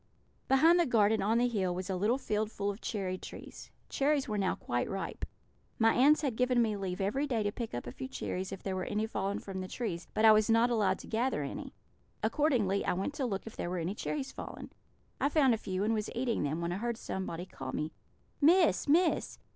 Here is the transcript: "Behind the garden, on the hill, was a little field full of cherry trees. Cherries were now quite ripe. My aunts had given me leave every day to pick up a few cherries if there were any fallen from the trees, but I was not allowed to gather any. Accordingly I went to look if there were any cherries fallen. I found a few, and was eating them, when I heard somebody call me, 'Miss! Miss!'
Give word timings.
"Behind 0.47 0.79
the 0.79 0.87
garden, 0.87 1.21
on 1.21 1.37
the 1.37 1.47
hill, 1.47 1.75
was 1.75 1.87
a 1.87 1.95
little 1.95 2.17
field 2.17 2.51
full 2.51 2.71
of 2.71 2.81
cherry 2.81 3.19
trees. 3.19 3.69
Cherries 3.87 4.27
were 4.27 4.39
now 4.39 4.55
quite 4.55 4.89
ripe. 4.89 5.25
My 5.77 5.93
aunts 5.93 6.21
had 6.21 6.35
given 6.35 6.59
me 6.59 6.75
leave 6.75 6.99
every 6.99 7.27
day 7.27 7.43
to 7.43 7.51
pick 7.51 7.75
up 7.75 7.85
a 7.85 7.91
few 7.91 8.07
cherries 8.07 8.51
if 8.51 8.63
there 8.63 8.75
were 8.75 8.85
any 8.85 9.05
fallen 9.05 9.37
from 9.37 9.61
the 9.61 9.67
trees, 9.67 10.07
but 10.15 10.25
I 10.25 10.31
was 10.31 10.49
not 10.49 10.71
allowed 10.71 10.97
to 11.01 11.07
gather 11.07 11.43
any. 11.43 11.75
Accordingly 12.23 12.83
I 12.83 12.93
went 12.93 13.13
to 13.13 13.27
look 13.27 13.45
if 13.45 13.55
there 13.55 13.69
were 13.69 13.77
any 13.77 13.93
cherries 13.93 14.31
fallen. 14.31 14.71
I 15.19 15.29
found 15.29 15.53
a 15.53 15.57
few, 15.57 15.83
and 15.83 15.93
was 15.93 16.09
eating 16.15 16.41
them, 16.41 16.61
when 16.61 16.71
I 16.71 16.77
heard 16.77 16.97
somebody 16.97 17.45
call 17.45 17.71
me, 17.71 17.91
'Miss! 18.41 18.87
Miss!' 18.87 19.37